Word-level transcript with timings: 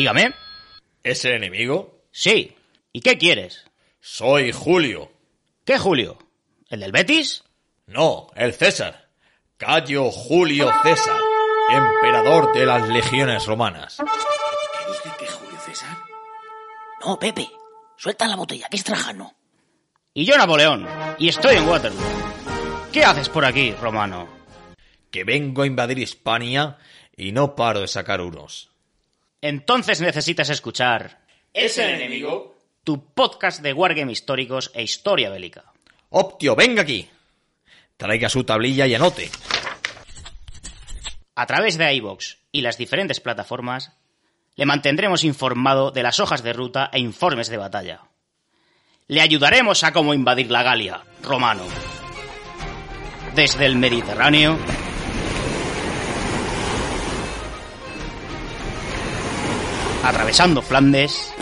Dígame. 0.00 0.32
¿Es 1.02 1.26
el 1.26 1.32
enemigo? 1.32 2.06
Sí. 2.10 2.56
¿Y 2.90 3.02
qué 3.02 3.18
quieres? 3.18 3.66
Soy 4.00 4.50
Julio. 4.50 5.12
¿Qué 5.66 5.78
Julio? 5.78 6.16
¿El 6.70 6.80
del 6.80 6.90
Betis? 6.90 7.44
No, 7.86 8.28
el 8.34 8.54
César. 8.54 9.10
Cayo 9.58 10.10
Julio 10.10 10.72
César, 10.82 11.20
emperador 11.68 12.50
de 12.54 12.64
las 12.64 12.88
legiones 12.88 13.44
romanas. 13.44 13.98
¿Qué 13.98 14.90
dice 14.90 15.16
que 15.18 15.26
Julio 15.26 15.60
César? 15.60 15.98
No, 17.04 17.18
Pepe. 17.18 17.50
Suelta 17.98 18.26
la 18.26 18.36
botella, 18.36 18.68
que 18.70 18.78
es 18.78 18.84
Trajano. 18.84 19.34
Y 20.14 20.24
yo 20.24 20.38
Napoleón. 20.38 20.88
Y 21.18 21.28
estoy 21.28 21.56
en 21.56 21.68
Waterloo. 21.68 22.00
¿Qué 22.90 23.04
haces 23.04 23.28
por 23.28 23.44
aquí, 23.44 23.72
Romano? 23.72 24.26
Que 25.10 25.24
vengo 25.24 25.60
a 25.60 25.66
invadir 25.66 25.98
Hispania 25.98 26.78
y 27.14 27.32
no 27.32 27.54
paro 27.54 27.80
de 27.80 27.88
sacar 27.88 28.22
unos. 28.22 28.69
Entonces 29.42 30.00
necesitas 30.00 30.50
escuchar 30.50 31.20
¿Es 31.52 31.78
el 31.78 31.90
enemigo? 31.90 32.56
tu 32.84 33.12
podcast 33.14 33.60
de 33.62 33.72
Wargame 33.72 34.12
históricos 34.12 34.70
e 34.74 34.82
historia 34.82 35.30
bélica. 35.30 35.64
Optio, 36.10 36.56
venga 36.56 36.82
aquí. 36.82 37.08
Traiga 37.96 38.28
su 38.28 38.44
tablilla 38.44 38.86
y 38.86 38.94
anote. 38.94 39.30
A 41.34 41.46
través 41.46 41.78
de 41.78 41.94
iVoox 41.94 42.36
y 42.52 42.62
las 42.62 42.76
diferentes 42.78 43.20
plataformas, 43.20 43.92
le 44.56 44.66
mantendremos 44.66 45.24
informado 45.24 45.90
de 45.90 46.02
las 46.02 46.20
hojas 46.20 46.42
de 46.42 46.52
ruta 46.52 46.90
e 46.92 46.98
informes 46.98 47.48
de 47.48 47.56
batalla. 47.56 48.02
Le 49.06 49.20
ayudaremos 49.20 49.84
a 49.84 49.92
cómo 49.92 50.14
invadir 50.14 50.50
la 50.50 50.62
Galia, 50.62 51.02
romano. 51.22 51.64
Desde 53.34 53.66
el 53.66 53.76
Mediterráneo 53.76 54.58
atravesando 60.04 60.62
Flandes 60.62 61.32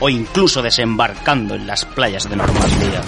o 0.00 0.08
incluso 0.08 0.62
desembarcando 0.62 1.54
en 1.54 1.66
las 1.66 1.84
playas 1.84 2.28
de 2.28 2.36
Normandía. 2.36 3.02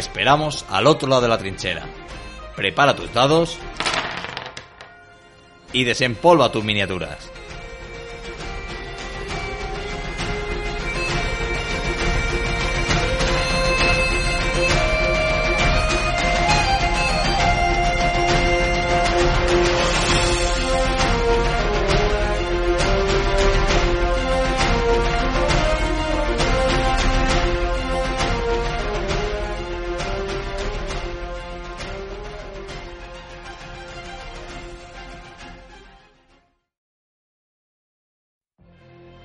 Esperamos 0.00 0.64
al 0.68 0.86
otro 0.86 1.08
lado 1.08 1.22
de 1.22 1.28
la 1.28 1.38
trinchera. 1.38 1.84
Prepara 2.56 2.96
tus 2.96 3.12
dados 3.12 3.58
y 5.72 5.84
desempolva 5.84 6.50
tus 6.50 6.64
miniaturas. 6.64 7.30